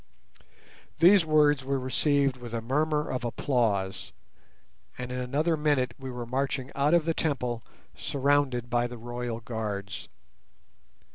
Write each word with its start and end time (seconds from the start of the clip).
These 0.97 1.25
words 1.25 1.63
were 1.63 1.77
received 1.79 2.35
with 2.37 2.55
a 2.55 2.59
murmur 2.63 3.07
of 3.07 3.23
applause, 3.23 4.11
and 4.97 5.11
in 5.11 5.19
another 5.19 5.55
minute 5.55 5.93
we 5.99 6.09
were 6.09 6.25
marching 6.25 6.71
out 6.73 6.95
of 6.95 7.05
the 7.05 7.13
temple 7.13 7.61
surrounded 7.95 8.67
by 8.67 8.87
the 8.87 8.97
royal 8.97 9.41
guards. 9.41 10.09